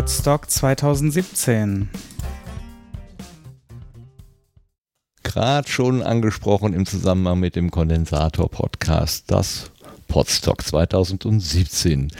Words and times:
Podstock 0.00 0.48
2017. 0.48 1.90
Gerade 5.22 5.68
schon 5.68 6.00
angesprochen 6.02 6.72
im 6.72 6.86
Zusammenhang 6.86 7.38
mit 7.38 7.54
dem 7.54 7.70
Kondensator-Podcast, 7.70 9.24
das 9.26 9.70
Podstock 10.08 10.64
2017. 10.64 12.10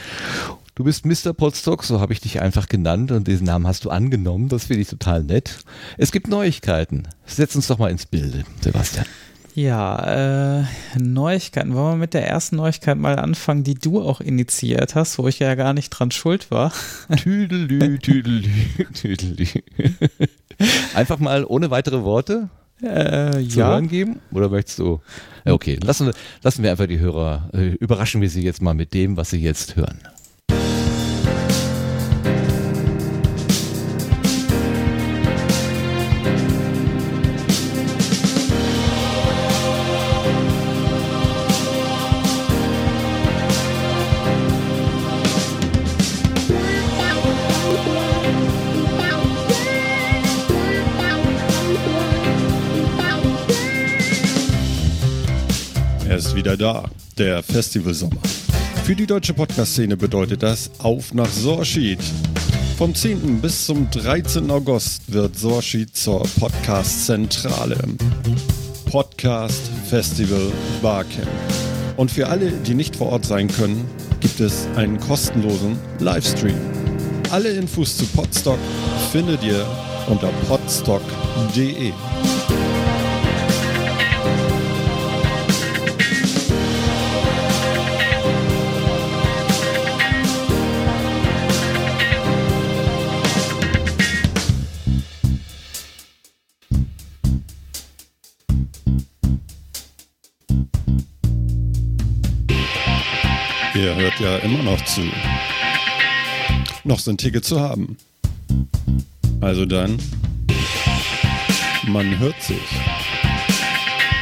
Du 0.75 0.85
bist 0.85 1.07
Mr. 1.07 1.33
Podstock, 1.33 1.83
so 1.83 2.03
habe 2.03 2.13
ich 2.13 2.21
dich 2.21 2.43
einfach 2.43 2.69
genannt 2.69 3.13
und 3.13 3.27
diesen 3.27 3.47
Namen 3.47 3.67
hast 3.67 3.87
du 3.87 3.89
angenommen. 3.89 4.51
Das 4.51 4.67
finde 4.67 4.83
ich 4.83 4.89
total 4.89 5.25
nett. 5.25 5.61
Es 5.97 6.13
gibt 6.13 6.29
Neuigkeiten. 6.29 7.09
Setz 7.25 7.55
uns 7.55 7.69
doch 7.69 7.79
mal 7.79 7.91
ins 7.91 8.05
Bilde, 8.05 8.45
Sebastian. 8.61 9.07
Ja, 9.61 10.61
äh, 10.61 10.65
Neuigkeiten. 10.99 11.75
Wollen 11.75 11.93
wir 11.93 11.97
mit 11.97 12.15
der 12.15 12.27
ersten 12.27 12.57
Neuigkeit 12.57 12.97
mal 12.97 13.19
anfangen, 13.19 13.63
die 13.63 13.75
du 13.75 14.01
auch 14.01 14.23
initiiert 14.23 14.95
hast, 14.95 15.19
wo 15.19 15.29
ich 15.29 15.39
ja 15.39 15.55
gar 15.55 15.75
nicht 15.75 15.91
dran 15.91 16.11
schuld 16.11 16.51
war? 16.51 16.73
Tüdelü, 17.17 17.99
tüdelü, 17.99 18.51
tüdelü. 18.95 19.47
Einfach 20.95 21.19
mal 21.19 21.45
ohne 21.45 21.71
weitere 21.71 22.03
Worte 22.05 22.49
äh, 22.81 23.33
zu 23.33 23.59
ja. 23.59 23.69
hören 23.69 23.89
geben? 23.89 24.21
Oder 24.33 24.49
möchtest 24.49 24.79
du? 24.79 25.03
Okay, 25.45 25.79
lassen 25.83 26.07
wir, 26.07 26.15
lassen 26.43 26.63
wir 26.63 26.71
einfach 26.71 26.87
die 26.87 26.99
Hörer, 26.99 27.51
äh, 27.53 27.75
überraschen 27.75 28.23
wir 28.23 28.31
sie 28.31 28.43
jetzt 28.43 28.63
mal 28.63 28.75
mit 28.75 28.95
dem, 28.95 29.19
was 29.19 29.29
sie 29.29 29.41
jetzt 29.41 29.77
hören. 29.77 30.01
Da, 56.61 56.85
der 57.17 57.43
Festivalsommer. 57.43 58.21
Für 58.85 58.95
die 58.95 59.07
deutsche 59.07 59.33
Podcast-Szene 59.33 59.97
bedeutet 59.97 60.43
das 60.43 60.71
Auf 60.79 61.15
nach 61.15 61.31
Sorschied. 61.31 62.01
Vom 62.77 62.95
10. 62.95 63.41
bis 63.41 63.67
zum 63.67 63.91
13. 63.91 64.51
August 64.51 65.11
wird 65.11 65.39
Sorschied 65.39 65.97
zur 65.97 66.23
Podcast-Zentrale. 66.39 67.79
Podcast, 68.91 69.71
Festival, 69.89 70.53
Barcamp. 70.83 71.29
Und 71.97 72.11
für 72.11 72.29
alle, 72.29 72.51
die 72.51 72.75
nicht 72.75 72.97
vor 72.97 73.09
Ort 73.09 73.25
sein 73.25 73.49
können, 73.49 73.89
gibt 74.21 74.41
es 74.41 74.67
einen 74.77 75.01
kostenlosen 75.01 75.79
Livestream. 75.99 76.57
Alle 77.31 77.51
Infos 77.51 77.97
zu 77.97 78.05
Podstock 78.07 78.59
findet 79.13 79.43
ihr 79.43 79.67
unter 80.09 80.29
podstock.de. 80.49 81.93
Ihr 103.81 103.95
hört 103.95 104.21
ja 104.21 104.37
immer 104.37 104.63
noch 104.63 104.85
zu. 104.85 105.01
Noch 106.85 106.99
sind 106.99 107.19
Tickets 107.19 107.49
zu 107.49 107.59
haben. 107.59 107.97
Also 109.41 109.65
dann, 109.65 109.97
man 111.87 112.19
hört 112.19 112.43
sich 112.43 112.59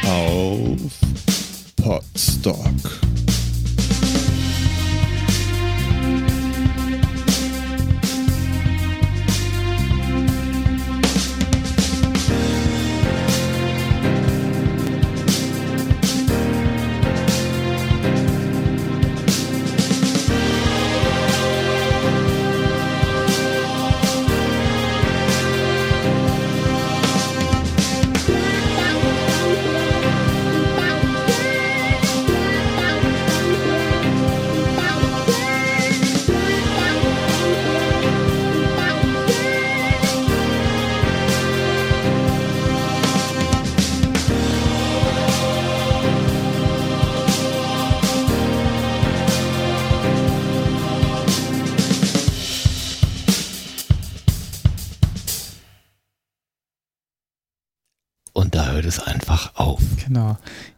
auf 0.05 0.79
Podstock. 1.75 3.08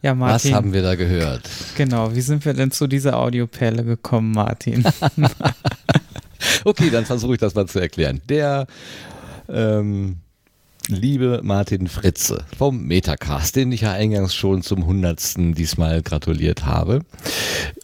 Ja, 0.02 0.10
Was 0.12 0.18
Martin. 0.18 0.54
haben 0.54 0.72
wir 0.72 0.82
da 0.82 0.96
gehört? 0.96 1.48
Genau. 1.76 2.14
Wie 2.14 2.20
sind 2.20 2.44
wir 2.44 2.54
denn 2.54 2.70
zu 2.72 2.86
dieser 2.88 3.18
Audioperle 3.18 3.84
gekommen, 3.84 4.32
Martin? 4.32 4.84
Okay, 6.64 6.90
dann 6.90 7.04
versuche 7.04 7.34
ich 7.34 7.40
das 7.40 7.54
mal 7.54 7.66
zu 7.66 7.78
erklären. 7.78 8.20
Der 8.28 8.66
ähm, 9.48 10.16
liebe 10.88 11.40
Martin 11.42 11.86
Fritze 11.86 12.44
vom 12.56 12.86
Metacast, 12.86 13.56
den 13.56 13.72
ich 13.72 13.82
ja 13.82 13.92
eingangs 13.92 14.34
schon 14.34 14.62
zum 14.62 14.86
hundertsten 14.86 15.54
diesmal 15.54 16.02
gratuliert 16.02 16.66
habe, 16.66 17.00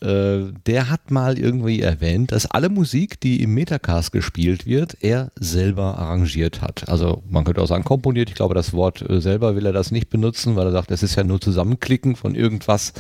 äh, 0.01 0.53
der 0.67 0.91
hat 0.91 1.11
mal 1.11 1.39
irgendwie 1.39 1.81
erwähnt, 1.81 2.33
dass 2.33 2.47
alle 2.47 2.69
Musik, 2.69 3.21
die 3.21 3.43
im 3.43 3.55
Metacast 3.55 4.13
gespielt 4.13 4.67
wird, 4.67 4.97
er 5.01 5.31
selber 5.39 5.99
arrangiert 5.99 6.61
hat. 6.61 6.89
Also 6.89 7.23
man 7.29 7.45
könnte 7.45 7.63
auch 7.63 7.69
sagen 7.69 7.85
komponiert. 7.85 8.29
Ich 8.31 8.35
glaube, 8.35 8.55
das 8.55 8.73
Wort 8.73 9.09
äh, 9.09 9.21
selber 9.21 9.55
will 9.55 9.67
er 9.67 9.73
das 9.73 9.91
nicht 9.91 10.11
benutzen, 10.11 10.57
weil 10.57 10.67
er 10.67 10.73
sagt, 10.73 10.91
das 10.91 11.03
ist 11.03 11.15
ja 11.15 11.25
nur 11.25 11.41
Zusammenklicken 11.41 12.17
von 12.17 12.35
irgendwas. 12.35 12.93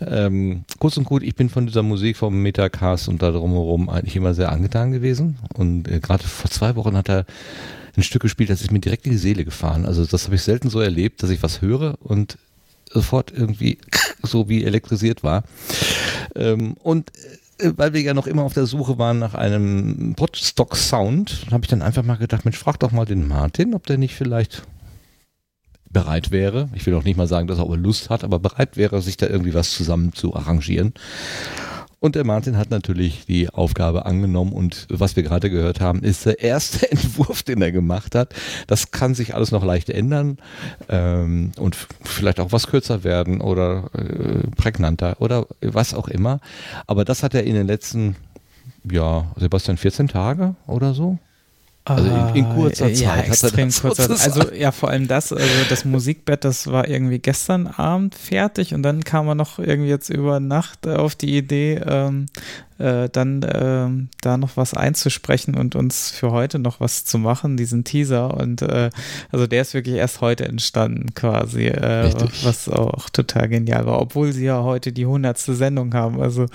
Ähm, 0.00 0.64
kurz 0.78 0.96
und 0.96 1.04
gut, 1.04 1.22
ich 1.22 1.34
bin 1.34 1.48
von 1.48 1.66
dieser 1.66 1.82
Musik 1.82 2.16
vom 2.16 2.42
Metacast 2.42 3.08
und 3.08 3.22
da 3.22 3.30
drumherum 3.30 3.88
eigentlich 3.88 4.16
immer 4.16 4.34
sehr 4.34 4.50
angetan 4.50 4.92
gewesen. 4.92 5.38
Und 5.54 5.88
äh, 5.88 6.00
gerade 6.00 6.24
vor 6.24 6.50
zwei 6.50 6.74
Wochen 6.76 6.96
hat 6.96 7.08
er 7.08 7.26
ein 7.96 8.02
Stück 8.02 8.22
gespielt, 8.22 8.50
das 8.50 8.60
ist 8.60 8.70
mir 8.70 8.80
direkt 8.80 9.06
in 9.06 9.12
die 9.12 9.18
Seele 9.18 9.44
gefahren. 9.44 9.86
Also 9.86 10.04
das 10.04 10.24
habe 10.24 10.36
ich 10.36 10.42
selten 10.42 10.70
so 10.70 10.80
erlebt, 10.80 11.22
dass 11.22 11.30
ich 11.30 11.42
was 11.42 11.60
höre 11.60 11.96
und 12.00 12.38
sofort 12.92 13.32
irgendwie 13.32 13.78
so 14.22 14.48
wie 14.48 14.64
elektrisiert 14.64 15.22
war. 15.22 15.44
Ähm, 16.34 16.74
und 16.74 17.10
äh, 17.58 17.72
weil 17.76 17.92
wir 17.92 18.00
ja 18.00 18.14
noch 18.14 18.26
immer 18.26 18.42
auf 18.42 18.54
der 18.54 18.66
Suche 18.66 18.98
waren 18.98 19.18
nach 19.18 19.34
einem 19.34 20.14
Podstock 20.16 20.76
Sound, 20.76 21.46
habe 21.50 21.64
ich 21.64 21.68
dann 21.68 21.82
einfach 21.82 22.02
mal 22.02 22.16
gedacht, 22.16 22.44
Mensch, 22.44 22.58
frag 22.58 22.78
doch 22.80 22.92
mal 22.92 23.06
den 23.06 23.26
Martin, 23.26 23.74
ob 23.74 23.86
der 23.86 23.98
nicht 23.98 24.14
vielleicht 24.14 24.62
bereit 25.90 26.30
wäre. 26.30 26.68
Ich 26.74 26.86
will 26.86 26.94
auch 26.94 27.04
nicht 27.04 27.16
mal 27.16 27.26
sagen, 27.26 27.48
dass 27.48 27.58
er 27.58 27.64
aber 27.64 27.76
Lust 27.76 28.10
hat, 28.10 28.22
aber 28.22 28.38
bereit 28.38 28.76
wäre, 28.76 29.02
sich 29.02 29.16
da 29.16 29.26
irgendwie 29.26 29.54
was 29.54 29.72
zusammen 29.72 30.12
zu 30.12 30.34
arrangieren. 30.34 30.94
Und 32.00 32.14
der 32.14 32.24
Martin 32.24 32.56
hat 32.56 32.70
natürlich 32.70 33.26
die 33.26 33.50
Aufgabe 33.50 34.06
angenommen 34.06 34.54
und 34.54 34.86
was 34.88 35.16
wir 35.16 35.22
gerade 35.22 35.50
gehört 35.50 35.80
haben, 35.80 36.02
ist 36.02 36.24
der 36.24 36.40
erste 36.40 36.90
Entwurf, 36.90 37.42
den 37.42 37.60
er 37.60 37.72
gemacht 37.72 38.14
hat. 38.14 38.34
Das 38.66 38.90
kann 38.90 39.14
sich 39.14 39.34
alles 39.34 39.50
noch 39.50 39.62
leicht 39.62 39.90
ändern 39.90 40.38
ähm, 40.88 41.52
und 41.58 41.76
vielleicht 42.02 42.40
auch 42.40 42.52
was 42.52 42.68
kürzer 42.68 43.04
werden 43.04 43.42
oder 43.42 43.90
äh, 43.94 44.46
prägnanter 44.56 45.20
oder 45.20 45.46
was 45.60 45.92
auch 45.92 46.08
immer. 46.08 46.40
Aber 46.86 47.04
das 47.04 47.22
hat 47.22 47.34
er 47.34 47.44
in 47.44 47.54
den 47.54 47.66
letzten, 47.66 48.16
ja, 48.90 49.30
Sebastian, 49.36 49.76
14 49.76 50.08
Tage 50.08 50.54
oder 50.66 50.94
so? 50.94 51.18
Also 51.96 52.08
in- 52.10 52.34
in 52.36 52.48
kurzer 52.48 52.86
Ah, 52.86 52.88
Zeit 52.88 52.98
Ja, 53.00 53.16
extrem 53.20 53.70
kurzer 53.70 54.04
sozusagen. 54.04 54.20
Also 54.40 54.54
ja, 54.54 54.72
vor 54.72 54.90
allem 54.90 55.08
das, 55.08 55.32
also 55.32 55.44
das 55.68 55.84
Musikbett, 55.84 56.44
das 56.44 56.66
war 56.66 56.88
irgendwie 56.88 57.18
gestern 57.18 57.66
Abend 57.66 58.14
fertig 58.14 58.74
und 58.74 58.82
dann 58.82 59.04
kam 59.04 59.26
er 59.28 59.34
noch 59.34 59.58
irgendwie 59.58 59.90
jetzt 59.90 60.08
über 60.10 60.40
Nacht 60.40 60.86
äh, 60.86 60.94
auf 60.94 61.14
die 61.14 61.36
Idee, 61.36 61.80
ähm, 61.86 62.26
äh, 62.78 63.10
dann 63.10 63.44
ähm, 63.52 64.08
da 64.22 64.38
noch 64.38 64.56
was 64.56 64.72
einzusprechen 64.72 65.54
und 65.54 65.74
uns 65.76 66.10
für 66.10 66.30
heute 66.30 66.58
noch 66.58 66.80
was 66.80 67.04
zu 67.04 67.18
machen, 67.18 67.58
diesen 67.58 67.84
Teaser. 67.84 68.34
Und 68.34 68.62
äh, 68.62 68.88
also 69.30 69.46
der 69.46 69.60
ist 69.62 69.74
wirklich 69.74 69.96
erst 69.96 70.22
heute 70.22 70.46
entstanden 70.46 71.14
quasi, 71.14 71.66
äh, 71.66 72.04
Richtig. 72.06 72.42
was 72.44 72.68
auch 72.70 73.10
total 73.10 73.48
genial 73.48 73.84
war, 73.84 74.00
obwohl 74.00 74.32
sie 74.32 74.46
ja 74.46 74.62
heute 74.62 74.92
die 74.92 75.04
hundertste 75.04 75.54
Sendung 75.54 75.92
haben. 75.92 76.22
Also 76.22 76.46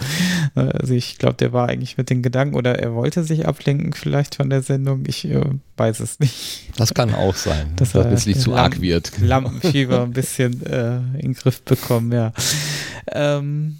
Also 0.56 0.94
ich 0.94 1.18
glaube, 1.18 1.36
der 1.36 1.52
war 1.52 1.68
eigentlich 1.68 1.98
mit 1.98 2.10
den 2.10 2.22
Gedanken 2.22 2.56
oder 2.56 2.80
er 2.80 2.94
wollte 2.94 3.24
sich 3.24 3.46
ablenken 3.46 3.92
vielleicht 3.92 4.36
von 4.36 4.50
der 4.50 4.62
Sendung. 4.62 5.04
Ich 5.06 5.26
äh, 5.26 5.42
weiß 5.76 6.00
es 6.00 6.20
nicht. 6.20 6.70
Das 6.78 6.94
kann 6.94 7.14
auch 7.14 7.36
sein, 7.36 7.74
dass, 7.76 7.92
dass 7.92 8.06
es 8.08 8.26
nicht 8.26 8.40
zu 8.40 8.52
Lamp 8.52 8.62
arg 8.62 8.82
wird. 8.82 9.12
Lampenfieber 9.20 10.04
ein 10.04 10.14
bisschen 10.14 10.66
äh, 10.66 10.98
in 11.18 11.20
den 11.20 11.34
Griff 11.34 11.62
bekommen, 11.62 12.12
ja. 12.14 12.32
Ähm, 13.12 13.80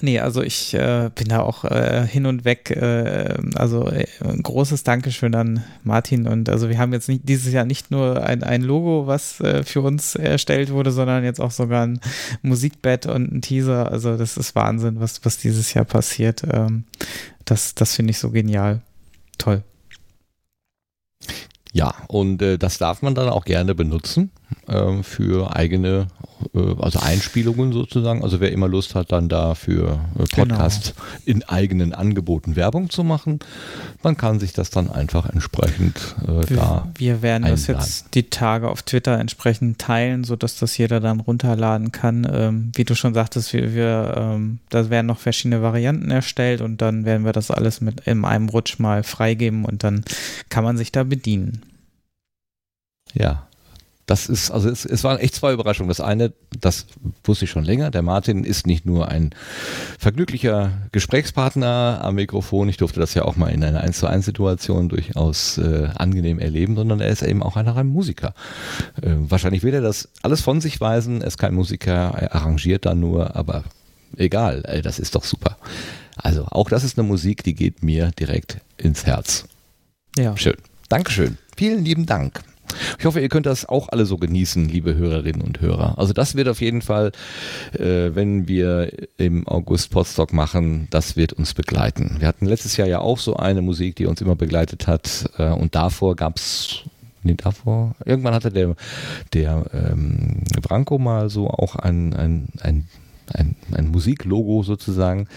Nee, 0.00 0.20
also 0.20 0.42
ich 0.42 0.72
äh, 0.72 1.10
bin 1.14 1.28
da 1.28 1.40
auch 1.40 1.64
äh, 1.64 2.06
hin 2.06 2.24
und 2.24 2.46
weg. 2.46 2.70
Äh, 2.70 3.36
also 3.54 3.88
äh, 3.88 4.06
ein 4.24 4.42
großes 4.42 4.84
Dankeschön 4.84 5.34
an 5.34 5.62
Martin. 5.84 6.26
Und 6.26 6.48
also 6.48 6.70
wir 6.70 6.78
haben 6.78 6.92
jetzt 6.94 7.08
nicht 7.08 7.28
dieses 7.28 7.52
Jahr 7.52 7.66
nicht 7.66 7.90
nur 7.90 8.24
ein, 8.24 8.42
ein 8.42 8.62
Logo, 8.62 9.06
was 9.06 9.40
äh, 9.40 9.62
für 9.64 9.82
uns 9.82 10.14
erstellt 10.14 10.70
wurde, 10.70 10.92
sondern 10.92 11.24
jetzt 11.24 11.40
auch 11.40 11.50
sogar 11.50 11.86
ein 11.86 12.00
Musikbett 12.40 13.04
und 13.06 13.32
ein 13.32 13.42
Teaser. 13.42 13.92
Also 13.92 14.16
das 14.16 14.38
ist 14.38 14.54
Wahnsinn, 14.54 14.98
was, 14.98 15.24
was 15.24 15.36
dieses 15.36 15.74
Jahr 15.74 15.84
passiert. 15.84 16.42
Ähm, 16.50 16.84
das 17.44 17.74
das 17.74 17.94
finde 17.94 18.12
ich 18.12 18.18
so 18.18 18.30
genial. 18.30 18.80
Toll. 19.36 19.62
Ja, 21.72 21.94
und 22.08 22.40
äh, 22.40 22.56
das 22.58 22.78
darf 22.78 23.02
man 23.02 23.14
dann 23.14 23.28
auch 23.28 23.44
gerne 23.44 23.74
benutzen 23.74 24.30
äh, 24.66 25.02
für 25.02 25.54
eigene, 25.54 26.08
äh, 26.54 26.74
also 26.78 26.98
Einspielungen 26.98 27.72
sozusagen. 27.72 28.22
Also 28.22 28.40
wer 28.40 28.52
immer 28.52 28.68
Lust 28.68 28.94
hat, 28.94 29.12
dann 29.12 29.28
da 29.28 29.54
für 29.54 30.00
äh, 30.18 30.24
Podcast 30.34 30.94
genau. 30.94 31.06
in 31.24 31.42
eigenen 31.44 31.92
Angeboten 31.92 32.56
Werbung 32.56 32.90
zu 32.90 33.04
machen, 33.04 33.40
man 34.02 34.16
kann 34.16 34.40
sich 34.40 34.52
das 34.52 34.70
dann 34.70 34.90
einfach 34.90 35.28
entsprechend 35.28 36.16
äh, 36.22 36.48
wir, 36.48 36.56
da. 36.56 36.88
Wir 36.96 37.22
werden 37.22 37.44
einladen. 37.44 37.64
das 37.66 37.66
jetzt 37.66 38.14
die 38.14 38.30
Tage 38.30 38.68
auf 38.68 38.82
Twitter 38.82 39.18
entsprechend 39.18 39.78
teilen, 39.78 40.24
sodass 40.24 40.58
das 40.58 40.76
jeder 40.78 41.00
dann 41.00 41.20
runterladen 41.20 41.92
kann. 41.92 42.26
Ähm, 42.30 42.72
wie 42.74 42.84
du 42.84 42.94
schon 42.94 43.14
sagtest, 43.14 43.52
wir, 43.52 43.74
wir 43.74 44.14
ähm, 44.16 44.58
da 44.68 44.90
werden 44.90 45.06
noch 45.06 45.18
verschiedene 45.18 45.62
Varianten 45.62 46.10
erstellt 46.10 46.60
und 46.60 46.82
dann 46.82 47.04
werden 47.04 47.24
wir 47.24 47.32
das 47.32 47.50
alles 47.50 47.80
mit 47.80 48.00
in 48.06 48.24
einem 48.24 48.48
Rutsch 48.48 48.78
mal 48.78 49.02
freigeben 49.02 49.64
und 49.64 49.84
dann 49.84 50.04
kann 50.48 50.64
man 50.64 50.76
sich 50.76 50.92
da 50.92 51.04
bedienen. 51.04 51.62
Ja, 53.14 53.46
das 54.06 54.26
ist, 54.26 54.50
also 54.50 54.68
es, 54.68 54.84
es 54.84 55.04
waren 55.04 55.18
echt 55.18 55.34
zwei 55.34 55.52
Überraschungen. 55.52 55.88
Das 55.88 56.00
eine, 56.00 56.32
das 56.60 56.86
wusste 57.24 57.44
ich 57.44 57.50
schon 57.50 57.64
länger, 57.64 57.90
der 57.90 58.02
Martin 58.02 58.44
ist 58.44 58.66
nicht 58.66 58.84
nur 58.84 59.08
ein 59.08 59.30
vergnüglicher 59.98 60.72
Gesprächspartner 60.90 62.00
am 62.02 62.16
Mikrofon, 62.16 62.68
ich 62.68 62.76
durfte 62.76 63.00
das 63.00 63.14
ja 63.14 63.24
auch 63.24 63.36
mal 63.36 63.48
in 63.48 63.62
einer 63.62 63.80
1 63.80 63.98
zu 63.98 64.06
1 64.06 64.24
Situation 64.24 64.88
durchaus 64.88 65.58
äh, 65.58 65.88
angenehm 65.94 66.38
erleben, 66.38 66.74
sondern 66.74 67.00
er 67.00 67.08
ist 67.08 67.22
eben 67.22 67.42
auch 67.42 67.56
ein 67.56 67.68
reiner 67.68 67.84
Musiker. 67.84 68.34
Äh, 69.00 69.10
wahrscheinlich 69.16 69.62
will 69.62 69.74
er 69.74 69.82
das 69.82 70.08
alles 70.22 70.40
von 70.40 70.60
sich 70.60 70.80
weisen, 70.80 71.20
er 71.20 71.28
ist 71.28 71.38
kein 71.38 71.54
Musiker, 71.54 72.12
er 72.16 72.34
arrangiert 72.34 72.86
dann 72.86 73.00
nur, 73.00 73.36
aber 73.36 73.62
egal, 74.16 74.62
ey, 74.66 74.82
das 74.82 74.98
ist 74.98 75.14
doch 75.14 75.24
super. 75.24 75.56
Also 76.16 76.46
auch 76.50 76.68
das 76.68 76.84
ist 76.84 76.98
eine 76.98 77.06
Musik, 77.06 77.44
die 77.44 77.54
geht 77.54 77.82
mir 77.82 78.10
direkt 78.18 78.58
ins 78.76 79.06
Herz. 79.06 79.44
Ja. 80.18 80.36
Schön. 80.36 80.56
Dankeschön. 80.88 81.38
Vielen 81.56 81.84
lieben 81.84 82.04
Dank. 82.04 82.42
Ich 82.98 83.04
hoffe, 83.04 83.20
ihr 83.20 83.28
könnt 83.28 83.46
das 83.46 83.66
auch 83.68 83.88
alle 83.88 84.06
so 84.06 84.16
genießen, 84.16 84.68
liebe 84.68 84.94
Hörerinnen 84.94 85.42
und 85.42 85.60
Hörer. 85.60 85.98
Also 85.98 86.12
das 86.12 86.34
wird 86.34 86.48
auf 86.48 86.60
jeden 86.60 86.82
Fall, 86.82 87.12
äh, 87.72 88.10
wenn 88.14 88.48
wir 88.48 88.90
im 89.16 89.46
August 89.46 89.90
Potsdok 89.90 90.32
machen, 90.32 90.88
das 90.90 91.16
wird 91.16 91.32
uns 91.32 91.54
begleiten. 91.54 92.16
Wir 92.18 92.28
hatten 92.28 92.46
letztes 92.46 92.76
Jahr 92.76 92.88
ja 92.88 93.00
auch 93.00 93.18
so 93.18 93.36
eine 93.36 93.62
Musik, 93.62 93.96
die 93.96 94.06
uns 94.06 94.20
immer 94.20 94.36
begleitet 94.36 94.86
hat 94.86 95.30
äh, 95.38 95.50
und 95.50 95.74
davor 95.74 96.16
gab's 96.16 96.84
Nee, 97.24 97.34
davor. 97.36 97.94
Irgendwann 98.04 98.34
hatte 98.34 98.50
der, 98.50 98.74
der 99.32 99.64
ähm, 99.72 100.42
Branko 100.60 100.98
mal 100.98 101.30
so 101.30 101.48
auch 101.48 101.76
ein, 101.76 102.14
ein, 102.14 102.48
ein 102.60 102.88
ein, 103.34 103.56
ein 103.72 103.88
Musiklogo 103.88 104.62
sozusagen. 104.62 105.28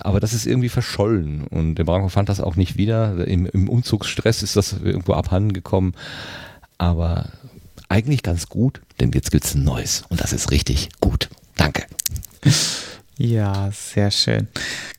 Aber 0.00 0.20
das 0.20 0.32
ist 0.32 0.46
irgendwie 0.46 0.68
verschollen 0.68 1.46
und 1.48 1.74
der 1.76 1.84
Branko 1.84 2.08
fand 2.08 2.28
das 2.28 2.40
auch 2.40 2.56
nicht 2.56 2.76
wieder. 2.76 3.26
Im, 3.26 3.46
Im 3.46 3.68
Umzugsstress 3.68 4.42
ist 4.42 4.56
das 4.56 4.76
irgendwo 4.82 5.12
abhanden 5.12 5.52
gekommen 5.52 5.94
aber 6.78 7.30
eigentlich 7.88 8.22
ganz 8.22 8.48
gut, 8.48 8.80
denn 9.00 9.12
jetzt 9.12 9.30
gibt 9.30 9.44
es 9.44 9.54
ein 9.54 9.64
neues 9.64 10.04
und 10.08 10.20
das 10.20 10.32
ist 10.32 10.50
richtig 10.50 10.88
gut. 11.00 11.28
Danke. 11.56 11.84
Ja, 13.16 13.70
sehr 13.70 14.10
schön. 14.10 14.48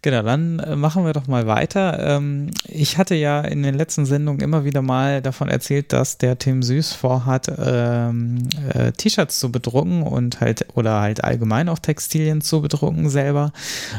Genau, 0.02 0.22
dann 0.22 0.60
äh, 0.60 0.76
machen 0.78 1.04
wir 1.04 1.12
doch 1.12 1.28
mal 1.28 1.48
weiter. 1.48 2.00
Ähm, 2.16 2.52
ich 2.66 2.98
hatte 2.98 3.14
ja 3.14 3.42
in 3.42 3.62
den 3.62 3.76
letzten 3.76 4.06
Sendungen 4.06 4.40
immer 4.40 4.64
wieder 4.64 4.82
mal 4.82 5.22
davon 5.22 5.50
erzählt, 5.50 5.92
dass 5.92 6.18
der 6.18 6.38
Tim 6.38 6.64
Süß 6.64 6.94
vorhat, 6.94 7.52
ähm, 7.58 8.48
äh, 8.74 8.94
T-Shirts 8.94 9.40
zu 9.40 9.52
bedrucken 9.52 10.04
und 10.04 10.40
halt 10.40 10.66
oder 10.76 11.02
halt 11.02 11.26
allgemein 11.26 11.68
auch 11.68 11.80
Textilien 11.80 12.40
zu 12.40 12.62
bedrucken 12.62 13.10
selber 13.10 13.52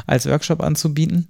als 0.07 0.25
Workshop 0.25 0.63
anzubieten. 0.63 1.27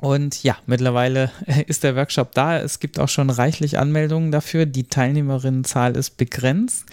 Und 0.00 0.42
ja, 0.42 0.56
mittlerweile 0.66 1.30
ist 1.66 1.82
der 1.82 1.96
Workshop 1.96 2.32
da. 2.32 2.58
Es 2.58 2.80
gibt 2.80 2.98
auch 2.98 3.08
schon 3.08 3.30
reichlich 3.30 3.78
Anmeldungen 3.78 4.30
dafür. 4.30 4.66
Die 4.66 4.84
Teilnehmerinnenzahl 4.84 5.96
ist 5.96 6.18
begrenzt. 6.18 6.84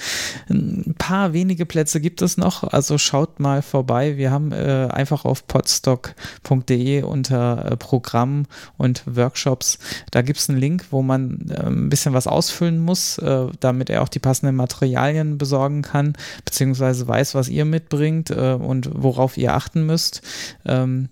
Ein 0.50 0.96
paar 0.98 1.34
wenige 1.34 1.66
Plätze 1.66 2.00
gibt 2.00 2.22
es 2.22 2.38
noch. 2.38 2.64
Also 2.64 2.98
schaut 2.98 3.40
mal 3.40 3.62
vorbei. 3.62 4.18
Wir 4.18 4.32
haben 4.32 4.52
äh, 4.52 4.88
einfach 4.90 5.26
auf 5.26 5.48
podstock.de 5.48 7.04
unter 7.04 7.72
äh, 7.72 7.78
Programm 7.78 8.46
und 8.78 9.04
Workshops. 9.06 9.80
Da 10.12 10.22
gibt 10.22 10.40
es 10.40 10.50
einen 10.50 10.60
Link, 10.60 10.86
wo 10.92 11.02
man 11.02 11.50
äh, 11.50 11.66
ein 11.66 11.90
bisschen 11.90 12.14
was 12.14 12.28
ausfüllen 12.28 12.80
muss, 12.80 13.18
äh, 13.18 13.48
damit 13.60 13.90
er 13.90 14.02
auch 14.02 14.10
die 14.10 14.20
passenden 14.20 14.56
Materialien 14.56 15.38
besorgen 15.38 15.82
kann, 15.82 16.14
beziehungsweise 16.46 17.06
weiß, 17.08 17.36
was 17.36 17.50
ihr 17.50 17.66
mitbringt 17.66 18.30
äh, 18.30 18.54
und 18.54 18.90
worauf 18.94 19.38
ihr 19.38 19.54
achten 19.54 19.86
müsst. 19.86 20.22
Ähm, 20.66 21.10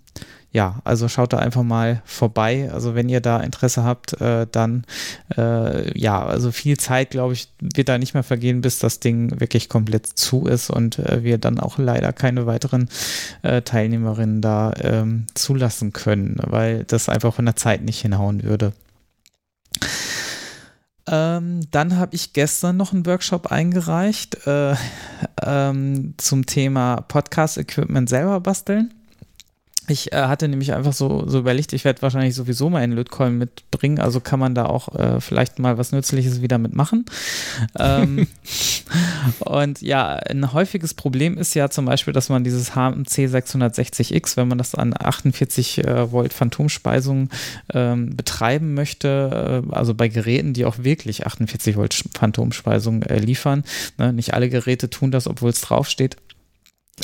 ja, 0.53 0.81
also 0.83 1.07
schaut 1.07 1.31
da 1.31 1.37
einfach 1.37 1.63
mal 1.63 2.01
vorbei. 2.03 2.69
Also 2.73 2.93
wenn 2.93 3.07
ihr 3.07 3.21
da 3.21 3.39
Interesse 3.39 3.83
habt, 3.83 4.19
äh, 4.19 4.47
dann 4.51 4.83
äh, 5.37 5.97
ja, 5.97 6.25
also 6.25 6.51
viel 6.51 6.77
Zeit, 6.77 7.11
glaube 7.11 7.33
ich, 7.33 7.47
wird 7.59 7.87
da 7.87 7.97
nicht 7.97 8.13
mehr 8.13 8.23
vergehen, 8.23 8.59
bis 8.59 8.79
das 8.79 8.99
Ding 8.99 9.39
wirklich 9.39 9.69
komplett 9.69 10.07
zu 10.07 10.47
ist 10.47 10.69
und 10.69 10.99
äh, 10.99 11.23
wir 11.23 11.37
dann 11.37 11.59
auch 11.59 11.77
leider 11.77 12.11
keine 12.11 12.45
weiteren 12.47 12.89
äh, 13.43 13.61
Teilnehmerinnen 13.61 14.41
da 14.41 14.73
ähm, 14.81 15.25
zulassen 15.35 15.93
können, 15.93 16.37
weil 16.43 16.83
das 16.83 17.07
einfach 17.07 17.33
von 17.33 17.45
der 17.45 17.55
Zeit 17.55 17.83
nicht 17.83 18.01
hinhauen 18.01 18.43
würde. 18.43 18.73
Ähm, 21.07 21.61
dann 21.71 21.97
habe 21.97 22.13
ich 22.13 22.33
gestern 22.33 22.77
noch 22.77 22.93
einen 22.93 23.05
Workshop 23.05 23.47
eingereicht 23.51 24.45
äh, 24.45 24.75
ähm, 25.41 26.13
zum 26.17 26.45
Thema 26.45 26.97
Podcast-Equipment 27.01 28.09
selber 28.09 28.39
basteln. 28.41 28.93
Ich 29.91 30.13
äh, 30.13 30.15
hatte 30.15 30.47
nämlich 30.47 30.73
einfach 30.73 30.93
so, 30.93 31.27
so 31.27 31.39
überlegt, 31.39 31.73
ich 31.73 31.83
werde 31.83 32.01
wahrscheinlich 32.01 32.33
sowieso 32.33 32.69
mal 32.69 32.81
einen 32.81 32.93
Lötkolben 32.93 33.37
mitbringen, 33.37 33.99
also 33.99 34.21
kann 34.21 34.39
man 34.39 34.55
da 34.55 34.65
auch 34.65 34.95
äh, 34.95 35.19
vielleicht 35.19 35.59
mal 35.59 35.77
was 35.77 35.91
Nützliches 35.91 36.41
wieder 36.41 36.57
mitmachen. 36.57 37.05
ähm, 37.77 38.27
und 39.39 39.81
ja, 39.81 40.13
ein 40.13 40.53
häufiges 40.53 40.93
Problem 40.93 41.37
ist 41.37 41.53
ja 41.55 41.69
zum 41.69 41.85
Beispiel, 41.85 42.13
dass 42.13 42.29
man 42.29 42.45
dieses 42.45 42.73
HMC 42.73 43.27
660X, 43.27 44.37
wenn 44.37 44.47
man 44.47 44.57
das 44.57 44.75
an 44.75 44.93
48 44.97 45.79
äh, 45.79 46.11
Volt 46.11 46.31
Phantomspeisung 46.31 47.29
ähm, 47.73 48.15
betreiben 48.15 48.73
möchte, 48.73 49.63
äh, 49.69 49.75
also 49.75 49.93
bei 49.93 50.07
Geräten, 50.07 50.53
die 50.53 50.63
auch 50.63 50.77
wirklich 50.79 51.27
48 51.27 51.75
Volt 51.75 52.01
Phantomspeisung 52.13 53.03
äh, 53.03 53.19
liefern, 53.19 53.63
ne, 53.97 54.13
nicht 54.13 54.33
alle 54.33 54.49
Geräte 54.49 54.89
tun 54.89 55.11
das, 55.11 55.27
obwohl 55.27 55.49
es 55.49 55.59
draufsteht 55.59 56.15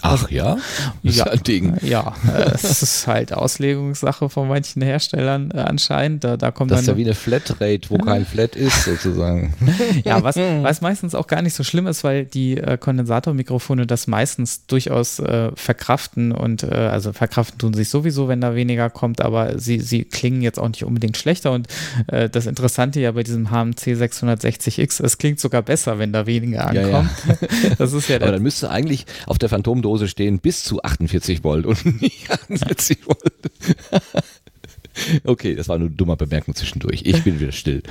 Ach 0.02 0.30
ja? 0.30 0.58
Das 1.04 1.16
ja, 1.18 1.26
ist 1.26 1.32
ein 1.32 1.44
Ding. 1.44 1.78
Ja, 1.82 2.14
äh, 2.28 2.52
es 2.54 2.82
ist 2.82 3.08
halt 3.08 3.34
Auslegungssache 3.34 4.30
von 4.30 4.48
manchen 4.48 4.82
Herstellern 4.82 5.52
äh, 5.52 5.60
anscheinend. 5.60 6.24
Da, 6.24 6.38
da 6.38 6.52
kommt 6.52 6.72
das 6.72 6.82
ist 6.82 6.88
ja 6.88 6.98
wie 6.98 7.06
eine 7.06 7.16
Flatrate, 7.16 7.90
wo 7.90 7.98
kein 7.98 8.26
Flat 8.38 8.56
ist, 8.56 8.84
sozusagen. 8.84 9.54
ja, 10.04 10.22
was, 10.24 10.36
was 10.62 10.82
meistens 10.82 11.16
auch 11.16 11.28
gar 11.28 11.42
nicht 11.42 11.54
so 11.54 11.64
schlimm 11.64 11.88
ist, 11.88 12.04
weil 12.04 12.26
die 12.26 12.58
äh, 12.58 12.78
Kondensatormikrofone 12.78 13.88
das 13.88 14.08
meistens 14.08 14.66
durchaus 14.68 15.20
äh, 15.20 15.52
verkraften 15.56 16.32
und 16.32 16.64
äh, 16.64 16.68
also 16.68 17.14
verkraften 17.14 17.60
tun 17.60 17.74
sich 17.74 17.90
sowieso, 17.90 18.28
wenn 18.28 18.42
da 18.42 18.56
weniger 18.56 18.90
kommt, 18.90 19.22
aber 19.22 19.60
sie, 19.60 19.80
sie 19.80 20.04
klingen 20.04 20.42
jetzt 20.42 20.60
auch 20.60 20.68
nicht 20.68 20.84
unbedingt 20.84 21.18
schlechter. 21.18 21.52
Und 21.52 21.68
äh, 22.08 22.30
das 22.30 22.46
Interessante 22.46 23.00
ja 23.00 23.12
bei 23.12 23.24
diesem 23.24 23.50
HMC 23.50 23.94
660X, 23.94 25.04
es 25.04 25.18
klingt 25.18 25.40
sogar 25.40 25.62
besser, 25.62 26.00
wenn 26.00 26.14
da 26.14 26.26
weniger 26.26 26.68
ankommt. 26.68 27.10
Ja, 27.28 27.34
ja. 27.42 27.76
das 27.78 27.94
ist 27.94 28.10
ja 28.10 28.18
aber 28.18 28.32
dann 28.32 28.44
müsste 28.44 28.70
eigentlich 28.70 29.06
auf 29.26 29.38
der 29.38 29.50
Phantom 29.50 29.82
Dose 29.88 30.10
stehen 30.10 30.40
bis 30.40 30.66
zu 30.66 30.84
48 30.84 31.46
Volt 31.46 31.66
und 31.66 32.02
nicht 32.02 32.30
48 32.30 33.08
Volt. 33.08 33.34
Okay, 35.24 35.54
das 35.54 35.70
war 35.70 35.76
eine 35.76 35.92
dumme 35.92 36.16
Bemerkung 36.16 36.56
zwischendurch. 36.56 37.04
Ich 37.06 37.24
bin 37.24 37.40
wieder 37.40 37.52
still. 37.52 37.84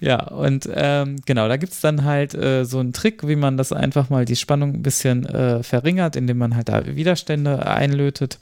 Ja, 0.00 0.22
und 0.28 0.68
ähm, 0.70 1.16
genau, 1.24 1.48
da 1.48 1.56
gibt 1.56 1.72
es 1.72 1.80
dann 1.80 2.04
halt 2.04 2.34
äh, 2.34 2.64
so 2.66 2.78
einen 2.78 2.92
Trick, 2.92 3.26
wie 3.26 3.36
man 3.36 3.56
das 3.56 3.72
einfach 3.72 4.10
mal 4.10 4.26
die 4.26 4.36
Spannung 4.36 4.74
ein 4.74 4.82
bisschen 4.82 5.24
äh, 5.24 5.62
verringert, 5.62 6.14
indem 6.14 6.36
man 6.36 6.54
halt 6.54 6.68
da 6.68 6.84
Widerstände 6.84 7.66
einlötet. 7.66 8.38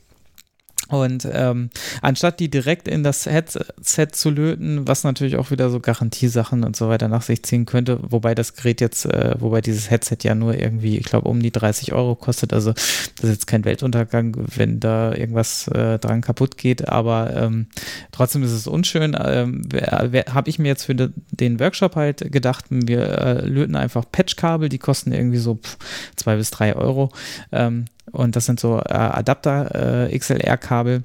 Und 0.90 1.28
ähm, 1.32 1.70
anstatt 2.02 2.40
die 2.40 2.50
direkt 2.50 2.88
in 2.88 3.02
das 3.02 3.26
Headset 3.26 4.08
zu 4.12 4.30
löten, 4.30 4.86
was 4.88 5.04
natürlich 5.04 5.36
auch 5.36 5.50
wieder 5.50 5.70
so 5.70 5.80
Garantiesachen 5.80 6.64
und 6.64 6.76
so 6.76 6.88
weiter 6.88 7.08
nach 7.08 7.22
sich 7.22 7.42
ziehen 7.44 7.64
könnte, 7.64 8.00
wobei 8.02 8.34
das 8.34 8.54
Gerät 8.54 8.80
jetzt, 8.80 9.06
äh, 9.06 9.34
wobei 9.38 9.60
dieses 9.60 9.88
Headset 9.90 10.18
ja 10.22 10.34
nur 10.34 10.54
irgendwie, 10.54 10.98
ich 10.98 11.04
glaube, 11.04 11.28
um 11.28 11.40
die 11.40 11.52
30 11.52 11.92
Euro 11.92 12.16
kostet. 12.16 12.52
Also 12.52 12.72
das 12.72 13.24
ist 13.24 13.30
jetzt 13.30 13.46
kein 13.46 13.64
Weltuntergang, 13.64 14.36
wenn 14.56 14.80
da 14.80 15.14
irgendwas 15.14 15.68
äh, 15.68 15.98
dran 15.98 16.20
kaputt 16.20 16.56
geht, 16.56 16.88
aber 16.88 17.34
ähm, 17.36 17.66
trotzdem 18.10 18.42
ist 18.42 18.52
es 18.52 18.66
unschön. 18.66 19.16
Ähm, 19.22 19.62
Habe 19.72 20.50
ich 20.50 20.58
mir 20.58 20.68
jetzt 20.68 20.84
für 20.84 20.94
de, 20.94 21.10
den 21.30 21.60
Workshop 21.60 21.96
halt 21.96 22.32
gedacht, 22.32 22.64
wir 22.70 23.18
äh, 23.18 23.46
löten 23.46 23.76
einfach 23.76 24.04
Patchkabel, 24.10 24.68
die 24.68 24.78
kosten 24.78 25.12
irgendwie 25.12 25.38
so 25.38 25.56
pff, 25.56 25.78
zwei 26.16 26.36
bis 26.36 26.50
drei 26.50 26.74
Euro. 26.74 27.10
Ähm, 27.52 27.84
und 28.12 28.36
das 28.36 28.46
sind 28.46 28.60
so 28.60 28.78
äh, 28.78 28.92
Adapter 28.92 30.08
äh, 30.08 30.18
XLR-Kabel 30.18 31.04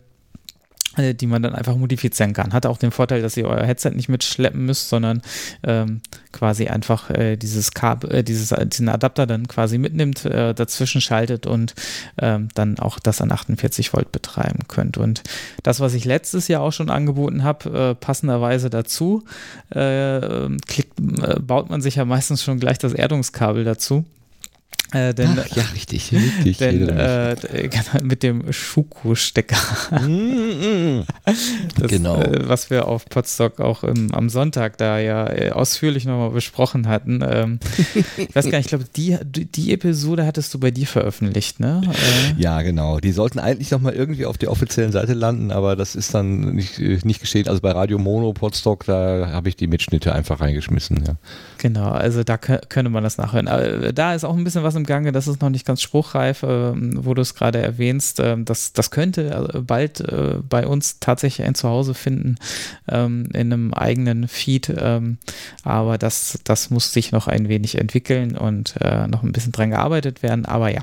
äh, 0.97 1.13
die 1.13 1.27
man 1.27 1.41
dann 1.41 1.55
einfach 1.55 1.75
modifizieren 1.75 2.33
kann. 2.33 2.53
Hat 2.53 2.65
auch 2.65 2.77
den 2.77 2.91
Vorteil, 2.91 3.21
dass 3.21 3.35
ihr 3.35 3.47
euer 3.47 3.65
Headset 3.65 3.91
nicht 3.91 4.07
mitschleppen 4.07 4.65
müsst, 4.65 4.89
sondern 4.89 5.21
ähm, 5.63 6.01
quasi 6.31 6.67
einfach 6.67 7.09
äh, 7.09 7.35
dieses 7.35 7.71
Kabel, 7.71 8.13
äh, 8.13 8.23
dieses, 8.23 8.51
äh, 8.51 8.65
diesen 8.65 8.87
Adapter 8.87 9.27
dann 9.27 9.47
quasi 9.47 9.77
mitnimmt, 9.77 10.25
dazwischen 10.25 11.01
schaltet 11.01 11.45
und 11.45 11.75
ähm, 12.17 12.49
dann 12.55 12.79
auch 12.79 12.99
das 12.99 13.21
an 13.21 13.31
48 13.31 13.93
Volt 13.93 14.11
betreiben 14.11 14.59
könnt. 14.67 14.97
Und 14.97 15.23
das, 15.63 15.79
was 15.79 15.93
ich 15.93 16.05
letztes 16.05 16.47
Jahr 16.47 16.61
auch 16.61 16.71
schon 16.71 16.89
angeboten 16.89 17.43
habe, 17.43 17.95
passenderweise 17.99 18.69
dazu, 18.69 19.23
klickt, 19.69 20.93
baut 21.41 21.69
man 21.69 21.81
sich 21.81 21.95
ja 21.95 22.05
meistens 22.05 22.43
schon 22.43 22.59
gleich 22.59 22.77
das 22.77 22.93
Erdungskabel 22.93 23.63
dazu. 23.63 24.05
Äh, 24.92 25.13
denn, 25.13 25.38
Ach, 25.39 25.56
ja, 25.56 25.63
richtig, 25.74 26.12
richtig. 26.13 26.58
Denn, 26.58 26.89
äh, 26.89 27.36
genau, 27.51 28.04
mit 28.04 28.24
dem 28.24 28.54
Schuko-Stecker. 28.54 29.58
Mm, 30.08 31.00
mm. 31.00 31.06
genau. 31.88 32.22
Äh, 32.22 32.48
was 32.48 32.70
wir 32.70 32.88
auf 32.88 33.06
Podstock 33.06 33.60
auch 33.60 33.84
im, 33.84 34.13
am 34.13 34.30
Sonntag 34.30 34.77
da 34.77 35.00
ja 35.00 35.27
äh, 35.27 35.51
ausführlich 35.51 36.06
nochmal 36.06 36.30
besprochen 36.30 36.88
hatten. 36.88 37.24
Ähm, 37.27 37.60
ich 38.18 38.36
weiß 38.36 38.46
gar 38.46 38.60
nicht, 38.60 38.65
ich 38.65 38.68
glaube, 38.68 38.86
die, 38.96 39.18
die 39.24 39.74
Episode 39.74 40.25
hattest 40.25 40.54
du 40.54 40.60
bei 40.60 40.72
dir 40.72 40.88
veröffentlicht, 40.88 41.60
ne? 41.60 41.82
Äh, 41.86 42.42
ja, 42.42 42.62
genau. 42.62 43.00
Die 43.00 43.12
sollten 43.12 43.39
eigentlich 43.39 43.72
nochmal 43.72 43.94
irgendwie 43.94 44.25
auf 44.25 44.38
der 44.38 44.51
offiziellen 44.51 44.92
Seite 44.92 45.13
landen, 45.13 45.51
aber 45.51 45.75
das 45.75 45.96
ist 45.96 46.13
dann 46.13 46.56
nicht, 46.56 46.80
nicht 46.80 47.20
geschehen. 47.20 47.48
Also 47.48 47.60
bei 47.60 47.72
Radio 47.72 47.98
Mono 47.98 48.34
Podstock, 48.34 48.86
da 48.86 49.30
habe 49.32 49.50
ich 49.50 49.56
die 49.56 49.68
Mitschnitte 49.68 50.13
einfach 50.13 50.39
reingeschmissen, 50.42 51.04
ja. 51.06 51.15
Genau, 51.58 51.89
also 51.89 52.24
da 52.24 52.38
könnte 52.38 52.89
man 52.89 53.04
das 53.04 53.18
nachhören. 53.18 53.48
Aber 53.48 53.92
da 53.92 54.13
ist 54.13 54.24
auch 54.24 54.38
ein 54.38 54.44
bisschen 54.44 54.63
was 54.63 54.75
im 54.75 54.85
Gange, 54.86 55.12
das 55.12 55.27
ist 55.27 55.42
noch 55.42 55.50
nicht 55.50 55.65
ganz 55.65 55.82
spruchreif, 55.82 56.44
äh, 56.44 56.74
wo 56.75 57.13
du 57.13 57.22
es 57.22 57.36
gerade 57.36 57.62
erwähnst. 57.62 58.20
Äh, 58.20 58.38
das, 58.39 58.74
das 58.74 58.92
könnte 58.92 59.51
äh, 59.54 59.60
bald 59.60 60.00
äh, 60.01 60.38
bei 60.48 60.65
uns 60.68 61.00
tatsächlich 61.00 61.48
ein 61.48 61.56
Zuhause 61.56 61.94
finden 61.94 62.36
ähm, 62.88 63.27
in 63.34 63.54
einem 63.54 63.74
eigenen 63.74 64.27
Feed, 64.27 64.74
ähm, 64.77 65.18
aber 65.63 65.98
das, 65.98 66.39
das 66.44 66.70
muss 66.70 66.94
sich 66.94 67.12
noch 67.12 67.27
ein 67.27 67.50
wenig 67.50 67.77
entwickeln 67.77 68.38
und 68.38 68.75
äh, 68.82 69.08
noch 69.08 69.24
ein 69.24 69.32
bisschen 69.32 69.51
dran 69.51 69.72
gearbeitet 69.72 70.24
werden, 70.24 70.46
aber 70.46 70.70
ja. 70.70 70.82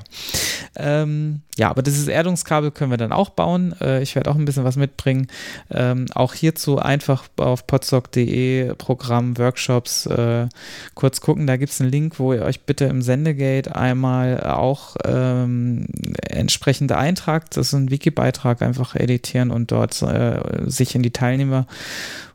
Ähm, 0.76 1.42
ja, 1.56 1.68
aber 1.68 1.82
dieses 1.82 2.08
Erdungskabel 2.08 2.70
können 2.70 2.90
wir 2.90 2.96
dann 2.96 3.12
auch 3.12 3.30
bauen. 3.30 3.74
Äh, 3.80 4.02
ich 4.02 4.14
werde 4.14 4.30
auch 4.30 4.36
ein 4.36 4.44
bisschen 4.44 4.64
was 4.64 4.76
mitbringen. 4.76 5.26
Ähm, 5.70 6.06
auch 6.14 6.32
hierzu 6.32 6.78
einfach 6.78 7.24
auf 7.36 7.66
podstock.de 7.66 8.74
Programm, 8.74 9.36
Workshops 9.36 10.06
äh, 10.06 10.48
kurz 10.94 11.20
gucken. 11.20 11.46
Da 11.46 11.56
gibt 11.56 11.72
es 11.72 11.80
einen 11.80 11.90
Link, 11.90 12.18
wo 12.18 12.32
ihr 12.32 12.42
euch 12.42 12.62
bitte 12.62 12.86
im 12.86 13.02
Sendegate 13.02 13.76
einmal 13.76 14.42
auch 14.44 14.96
ähm, 15.04 15.86
entsprechend 16.22 16.92
eintragt. 16.92 17.56
Das 17.56 17.68
ist 17.68 17.74
ein 17.74 17.90
Wiki-Beitrag, 17.90 18.62
einfach 18.62 18.94
editieren 18.94 19.50
und 19.50 19.72
dort 19.72 20.00
äh, 20.02 20.40
sich 20.64 20.94
in 20.94 21.02
die 21.02 21.12
Teilnehmer 21.12 21.66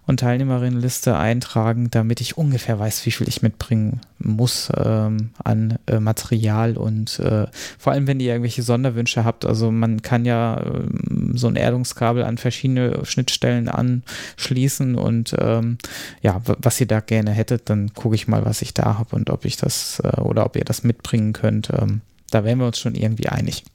und 0.07 0.21
Teilnehmerinnenliste 0.21 1.17
eintragen, 1.17 1.91
damit 1.91 2.21
ich 2.21 2.37
ungefähr 2.37 2.79
weiß, 2.79 3.05
wie 3.05 3.11
viel 3.11 3.27
ich 3.27 3.41
mitbringen 3.41 3.99
muss 4.19 4.71
ähm, 4.75 5.31
an 5.43 5.77
äh, 5.85 5.99
Material 5.99 6.77
und 6.77 7.19
äh, 7.19 7.45
vor 7.77 7.91
allem, 7.91 8.07
wenn 8.07 8.21
ihr 8.21 8.31
irgendwelche 8.31 8.63
Sonderwünsche 8.63 9.25
habt. 9.25 9.45
Also 9.45 9.69
man 9.69 10.01
kann 10.01 10.23
ja 10.23 10.61
äh, 10.61 10.87
so 11.33 11.47
ein 11.47 11.57
Erdungskabel 11.57 12.23
an 12.23 12.37
verschiedene 12.37 13.05
Schnittstellen 13.05 13.67
anschließen 13.67 14.95
und 14.95 15.35
ähm, 15.37 15.77
ja, 16.21 16.41
was 16.45 16.79
ihr 16.79 16.87
da 16.87 17.01
gerne 17.01 17.31
hättet, 17.31 17.69
dann 17.69 17.93
gucke 17.93 18.15
ich 18.15 18.29
mal, 18.29 18.45
was 18.45 18.61
ich 18.61 18.73
da 18.73 18.97
habe 18.97 19.13
und 19.13 19.29
ob 19.29 19.43
ich 19.43 19.57
das 19.57 20.01
äh, 20.05 20.21
oder 20.21 20.45
ob 20.45 20.55
ihr 20.55 20.65
das 20.65 20.83
mitbringen 20.83 21.33
könnt. 21.33 21.69
Ähm, 21.77 21.99
da 22.31 22.45
wären 22.45 22.59
wir 22.59 22.67
uns 22.67 22.79
schon 22.79 22.95
irgendwie 22.95 23.27
einig. 23.27 23.65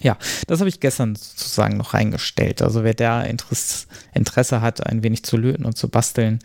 Ja, 0.00 0.16
das 0.46 0.60
habe 0.60 0.68
ich 0.68 0.80
gestern 0.80 1.14
sozusagen 1.14 1.76
noch 1.76 1.92
reingestellt. 1.92 2.62
Also 2.62 2.84
wer 2.84 2.94
da 2.94 3.22
Interesse, 3.22 3.86
Interesse 4.14 4.60
hat, 4.62 4.86
ein 4.86 5.02
wenig 5.02 5.24
zu 5.24 5.36
löten 5.36 5.66
und 5.66 5.76
zu 5.76 5.88
basteln, 5.88 6.38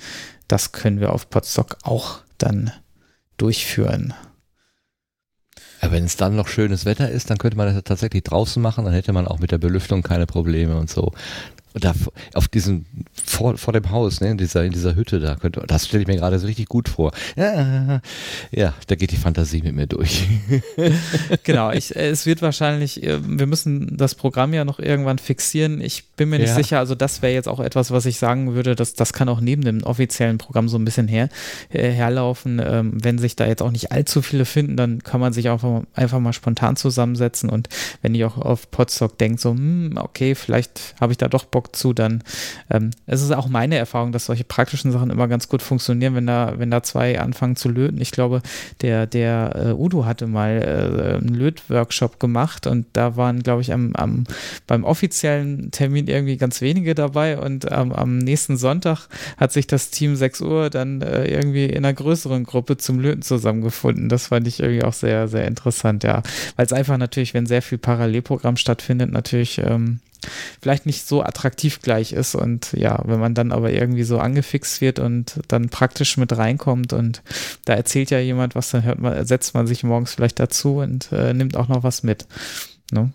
das 0.48 0.74
können 0.74 1.00
wir 1.00 1.14
auf 1.14 1.30
Podstock 1.30 1.78
auch 1.84 2.20
dann 2.38 2.72
durchführen. 3.38 4.14
Ja, 5.82 5.92
wenn 5.92 6.04
es 6.04 6.18
dann 6.18 6.36
noch 6.36 6.48
schönes 6.48 6.86
Wetter 6.86 7.10
ist, 7.10 7.30
dann 7.30 7.38
könnte 7.38 7.58
man 7.58 7.74
das 7.74 7.84
tatsächlich 7.84 8.24
draußen 8.24 8.62
machen, 8.62 8.86
dann 8.86 8.94
hätte 8.94 9.14
man 9.14 9.28
auch 9.28 9.40
mit 9.40 9.52
der 9.52 9.58
Belüftung 9.58 10.04
keine 10.04 10.26
Probleme 10.26 10.78
und 10.78 10.90
so 10.90 11.12
da 11.80 11.94
auf 12.34 12.48
diesem 12.48 12.86
vor, 13.26 13.58
vor 13.58 13.74
dem 13.74 13.90
Haus, 13.92 14.22
ne, 14.22 14.32
in 14.32 14.38
dieser 14.38 14.64
in 14.64 14.72
dieser 14.72 14.96
Hütte 14.96 15.20
da 15.20 15.36
könnte, 15.36 15.64
das 15.68 15.88
stelle 15.88 16.02
ich 16.04 16.08
mir 16.08 16.16
gerade 16.16 16.40
so 16.40 16.48
richtig 16.48 16.68
gut 16.68 16.90
vor. 16.90 17.12
Ja, 17.36 18.02
ja, 18.52 18.74
da 18.88 18.96
geht 18.96 19.12
die 19.12 19.18
Fantasie 19.18 19.62
mit 19.62 19.76
mir 19.76 19.88
durch. 19.88 20.28
genau, 21.44 21.72
ich, 21.72 21.96
es 21.96 22.26
wird 22.26 22.42
wahrscheinlich, 22.42 23.04
äh, 23.04 23.20
wir 23.22 23.46
müssen 23.46 23.98
das 23.98 24.16
Programm 24.16 24.54
ja 24.54 24.66
noch 24.66 24.80
irgendwann 24.80 25.18
fixieren. 25.18 25.82
Ich 25.82 26.06
bin 26.16 26.30
mir 26.30 26.40
nicht 26.40 26.50
ja. 26.50 26.56
sicher, 26.56 26.80
also 26.80 26.96
das 26.96 27.22
wäre 27.22 27.34
jetzt 27.34 27.48
auch 27.48 27.60
etwas, 27.60 27.92
was 27.92 28.06
ich 28.06 28.18
sagen 28.18 28.54
würde, 28.54 28.76
dass 28.76 28.94
das 28.94 29.14
kann 29.14 29.30
auch 29.30 29.42
neben 29.42 29.64
dem 29.64 29.84
offiziellen 29.84 30.38
Programm 30.38 30.70
so 30.70 30.78
ein 30.78 30.86
bisschen 30.86 31.08
her, 31.08 31.30
äh, 31.70 31.90
herlaufen. 31.92 32.62
Ähm, 32.64 32.94
wenn 33.04 33.18
sich 33.18 33.36
da 33.36 33.46
jetzt 33.46 33.62
auch 33.62 33.72
nicht 33.72 33.92
allzu 33.92 34.22
viele 34.22 34.46
finden, 34.46 34.78
dann 34.78 35.04
kann 35.04 35.20
man 35.20 35.34
sich 35.34 35.50
auch 35.50 35.84
einfach 35.94 36.20
mal 36.20 36.34
spontan 36.34 36.76
zusammensetzen 36.76 37.50
und 37.50 37.70
wenn 38.02 38.16
ihr 38.16 38.28
auch 38.28 38.38
auf 38.38 38.72
Podstock 38.72 39.18
denkt, 39.18 39.40
so, 39.40 39.52
hm, 39.52 39.98
okay, 39.98 40.36
vielleicht 40.36 40.96
habe 41.00 41.12
ich 41.12 41.18
da 41.18 41.28
doch 41.28 41.46
Bock 41.46 41.65
Bock 41.66 41.76
zu, 41.76 41.94
dann 41.94 42.24
ähm, 42.70 42.92
es 43.08 43.22
ist 43.22 43.32
auch 43.32 43.48
meine 43.48 43.76
Erfahrung, 43.76 44.12
dass 44.12 44.26
solche 44.26 44.44
praktischen 44.44 44.92
Sachen 44.92 45.10
immer 45.10 45.28
ganz 45.28 45.50
gut 45.50 45.62
funktionieren, 45.62 46.16
wenn 46.16 46.28
da, 46.28 46.54
wenn 46.58 46.70
da 46.70 46.84
zwei 46.84 47.20
anfangen 47.20 47.56
zu 47.56 47.70
löten. 47.70 48.00
Ich 48.02 48.12
glaube, 48.12 48.42
der, 48.82 49.08
der 49.08 49.54
äh, 49.56 49.72
Udo 49.74 50.06
hatte 50.06 50.28
mal 50.28 50.62
äh, 50.62 51.16
einen 51.16 51.34
Lötworkshop 51.34 52.20
gemacht 52.20 52.68
und 52.68 52.86
da 52.94 53.18
waren, 53.18 53.42
glaube 53.42 53.62
ich, 53.62 53.74
am, 53.74 53.96
am, 53.96 54.26
beim 54.68 54.84
offiziellen 54.84 55.72
Termin 55.72 56.08
irgendwie 56.08 56.38
ganz 56.38 56.62
wenige 56.62 56.94
dabei 56.94 57.40
und 57.40 57.66
ähm, 57.72 57.92
am 57.92 58.20
nächsten 58.20 58.58
Sonntag 58.58 59.08
hat 59.38 59.52
sich 59.52 59.66
das 59.66 59.90
Team 59.90 60.16
6 60.16 60.42
Uhr 60.42 60.70
dann 60.70 61.02
äh, 61.02 61.26
irgendwie 61.26 61.66
in 61.66 61.84
einer 61.84 61.94
größeren 61.94 62.44
Gruppe 62.44 62.78
zum 62.78 63.00
Löten 63.00 63.24
zusammengefunden. 63.24 64.10
Das 64.10 64.28
fand 64.28 64.48
ich 64.48 64.60
irgendwie 64.60 64.84
auch 64.84 64.94
sehr, 64.94 65.28
sehr 65.28 65.48
interessant, 65.48 66.04
ja. 66.04 66.22
Weil 66.56 66.66
es 66.66 66.74
einfach 66.74 66.98
natürlich, 66.98 67.34
wenn 67.34 67.48
sehr 67.48 67.62
viel 67.62 67.78
Parallelprogramm 67.78 68.58
stattfindet, 68.58 69.12
natürlich 69.12 69.58
ähm, 69.58 70.00
vielleicht 70.62 70.86
nicht 70.86 71.08
so 71.08 71.24
attraktiv 71.24 71.82
gleich 71.82 72.14
ist. 72.14 72.36
Und 72.36 72.74
ja, 72.74 73.02
wenn 73.06 73.20
man 73.20 73.34
dann 73.34 73.52
aber 73.52 73.72
irgendwie 73.72 74.04
so 74.04 74.20
angefixt 74.20 74.82
wird 74.82 75.00
und 75.00 75.40
dann 75.48 75.70
praktisch 75.70 76.18
mit 76.18 76.38
reinkommt 76.38 76.94
und 76.94 77.22
da 77.66 77.74
erzählt 77.74 78.12
ja 78.12 78.20
jemand 78.20 78.56
was, 78.56 78.70
dann 78.70 78.84
hört 78.84 79.00
man, 79.00 79.26
setzt 79.26 79.54
man 79.54 79.68
sich 79.68 79.84
morgens 79.84 80.14
vielleicht 80.14 80.40
dazu 80.40 80.78
und 80.78 81.12
äh, 81.12 81.34
nimmt 81.34 81.58
auch 81.58 81.68
noch 81.68 81.84
was 81.84 82.04
mit. 82.04 82.28
Ne? 82.92 83.12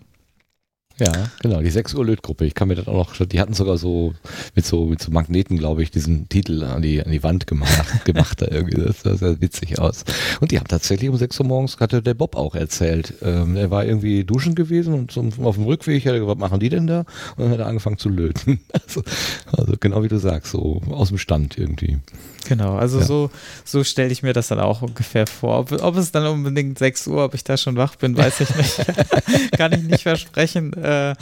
Ja, 1.01 1.11
genau, 1.41 1.61
die 1.61 1.71
6 1.71 1.95
Uhr 1.95 2.05
Lötgruppe. 2.05 2.45
Ich 2.45 2.53
kann 2.53 2.67
mir 2.67 2.75
das 2.75 2.87
auch 2.87 3.19
noch, 3.19 3.25
die 3.25 3.39
hatten 3.39 3.53
sogar 3.53 3.79
so 3.79 4.13
mit 4.53 4.67
so, 4.67 4.85
mit 4.85 5.01
so 5.01 5.09
Magneten, 5.09 5.57
glaube 5.57 5.81
ich, 5.81 5.89
diesen 5.89 6.29
Titel 6.29 6.63
an 6.63 6.83
die, 6.83 7.03
an 7.03 7.09
die 7.09 7.23
Wand 7.23 7.47
gemacht, 7.47 7.87
gemacht 8.05 8.39
da 8.39 8.47
irgendwie. 8.51 8.83
Das 8.83 9.01
sah 9.01 9.15
sehr 9.15 9.41
witzig 9.41 9.79
aus. 9.79 10.03
Und 10.41 10.51
die 10.51 10.59
haben 10.59 10.67
tatsächlich 10.67 11.09
um 11.09 11.17
6 11.17 11.39
Uhr 11.39 11.47
morgens, 11.47 11.79
hatte 11.79 12.03
der 12.03 12.13
Bob 12.13 12.35
auch 12.35 12.53
erzählt. 12.53 13.15
Ähm, 13.23 13.55
er 13.55 13.71
war 13.71 13.83
irgendwie 13.83 14.23
duschen 14.23 14.53
gewesen 14.53 14.93
und 14.93 15.11
zum, 15.11 15.31
auf 15.43 15.55
dem 15.55 15.65
Rückweg 15.65 16.05
hat 16.05 16.13
er 16.13 16.19
gesagt, 16.19 16.39
was 16.39 16.49
machen 16.49 16.59
die 16.59 16.69
denn 16.69 16.85
da? 16.85 16.99
Und 17.35 17.45
dann 17.45 17.49
hat 17.49 17.59
er 17.59 17.65
angefangen 17.65 17.97
zu 17.97 18.09
löten. 18.09 18.59
Also, 18.81 19.03
also 19.51 19.73
genau 19.79 20.03
wie 20.03 20.07
du 20.07 20.17
sagst, 20.17 20.51
so 20.51 20.81
aus 20.89 21.09
dem 21.09 21.17
Stand 21.17 21.57
irgendwie. 21.57 21.99
Genau, 22.47 22.75
also 22.75 22.99
ja. 22.99 23.05
so, 23.05 23.29
so 23.63 23.83
stelle 23.83 24.11
ich 24.11 24.23
mir 24.23 24.33
das 24.33 24.47
dann 24.47 24.59
auch 24.59 24.81
ungefähr 24.81 25.27
vor. 25.27 25.59
Ob, 25.59 25.71
ob, 25.71 25.95
es 25.97 26.11
dann 26.11 26.25
unbedingt 26.25 26.79
6 26.79 27.07
Uhr, 27.07 27.25
ob 27.25 27.33
ich 27.33 27.43
da 27.43 27.57
schon 27.57 27.75
wach 27.75 27.95
bin, 27.95 28.17
weiß 28.17 28.41
ich 28.41 28.55
nicht. 28.55 29.51
Kann 29.57 29.71
ich 29.73 29.83
nicht 29.83 30.03
versprechen. 30.03 30.73
Äh, 30.91 31.15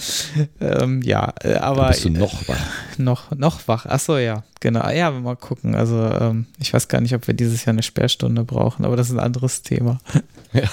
ähm, 0.62 1.02
ja, 1.02 1.34
äh, 1.42 1.56
aber. 1.56 1.90
Bist 1.90 2.06
du 2.06 2.10
noch 2.10 2.48
wach? 2.48 2.56
Äh, 2.98 3.02
noch, 3.02 3.32
noch 3.32 3.68
wach. 3.68 3.86
Achso, 3.86 4.18
ja, 4.18 4.44
genau. 4.60 4.90
Ja, 4.90 5.12
mal 5.12 5.36
gucken. 5.36 5.76
Also, 5.76 6.04
ähm, 6.04 6.48
ich 6.60 6.74
weiß 6.74 6.88
gar 6.88 7.02
nicht, 7.02 7.14
ob 7.14 7.28
wir 7.28 7.34
dieses 7.34 7.66
Jahr 7.66 7.74
eine 7.74 7.84
Sperrstunde 7.84 8.44
brauchen, 8.44 8.86
aber 8.86 8.96
das 8.96 9.08
ist 9.08 9.14
ein 9.14 9.20
anderes 9.20 9.62
Thema. 9.62 10.00
Ja, 10.52 10.68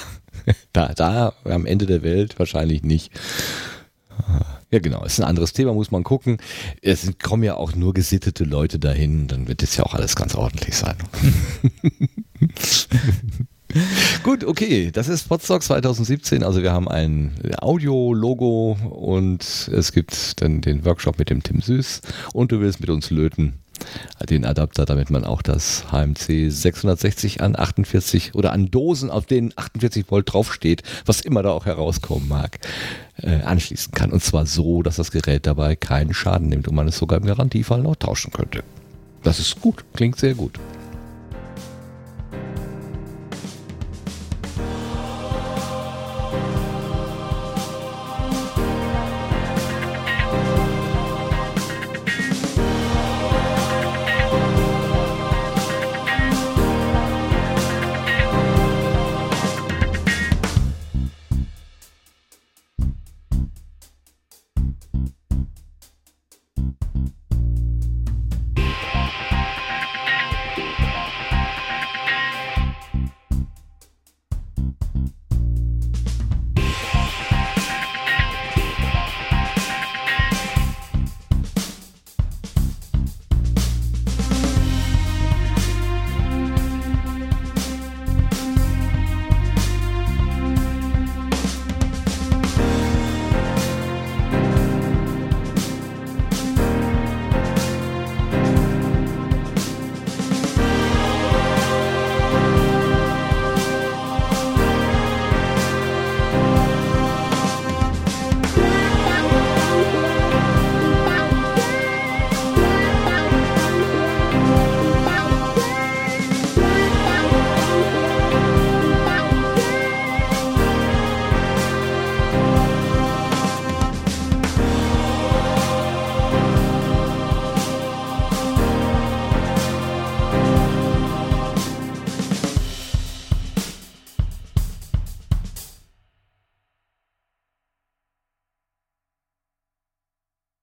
da, 0.73 0.95
da 0.95 1.33
am 1.45 1.67
Ende 1.67 1.85
der 1.85 2.03
Welt 2.03 2.39
wahrscheinlich 2.39 2.83
nicht. 2.83 3.13
Ja, 4.71 4.79
genau. 4.79 5.05
Ist 5.05 5.21
ein 5.21 5.27
anderes 5.27 5.53
Thema, 5.53 5.75
muss 5.75 5.91
man 5.91 6.03
gucken. 6.03 6.39
Es 6.81 7.11
kommen 7.23 7.43
ja 7.43 7.57
auch 7.57 7.75
nur 7.75 7.93
gesittete 7.93 8.45
Leute 8.45 8.79
dahin, 8.79 9.29
dann 9.29 9.49
wird 9.49 9.63
es 9.63 9.77
ja 9.77 9.85
auch 9.85 9.95
alles 9.95 10.17
ganz 10.17 10.35
ordentlich 10.35 10.77
sein. 10.77 10.97
Gut, 14.27 14.43
okay, 14.43 14.91
das 14.91 15.07
ist 15.07 15.29
Podstock 15.29 15.63
2017. 15.63 16.43
Also 16.43 16.61
wir 16.61 16.73
haben 16.73 16.89
ein 16.89 17.31
Audio-Logo 17.61 18.77
und 18.91 19.71
es 19.73 19.93
gibt 19.93 20.43
dann 20.43 20.61
den 20.63 20.85
Workshop 20.85 21.21
mit 21.21 21.31
dem 21.31 21.45
Tim 21.45 21.61
Süß 21.61 22.01
und 22.33 22.51
du 22.51 22.59
willst 22.59 22.81
mit 22.81 22.91
uns 22.91 23.11
löten 23.11 23.61
den 24.29 24.45
Adapter, 24.45 24.85
damit 24.85 25.11
man 25.11 25.25
auch 25.25 25.43
das 25.43 25.85
HMC 25.93 26.51
660 26.51 27.41
an 27.41 27.55
48 27.55 28.35
oder 28.35 28.51
an 28.51 28.69
Dosen, 28.69 29.13
auf 29.13 29.27
denen 29.27 29.53
48 29.55 30.11
Volt 30.11 30.33
draufsteht, 30.33 30.83
was 31.05 31.21
immer 31.21 31.45
da 31.45 31.51
auch 31.51 31.67
herauskommen 31.67 32.27
mag, 32.27 32.59
äh, 33.23 33.43
anschließen 33.43 33.93
kann. 33.93 34.11
Und 34.11 34.25
zwar 34.25 34.45
so, 34.45 34.83
dass 34.83 34.97
das 34.97 35.13
Gerät 35.13 35.47
dabei 35.47 35.77
keinen 35.77 36.15
Schaden 36.15 36.49
nimmt 36.49 36.67
und 36.67 36.75
man 36.75 36.89
es 36.89 36.99
sogar 36.99 37.21
im 37.21 37.27
Garantiefall 37.27 37.81
noch 37.81 37.95
tauschen 37.95 38.33
könnte. 38.33 38.65
Das 39.23 39.39
ist 39.39 39.61
gut, 39.61 39.85
klingt 39.95 40.19
sehr 40.19 40.35
gut. 40.35 40.59